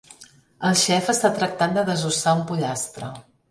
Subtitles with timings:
[0.69, 3.15] El xef està tractant de desossar un pollastre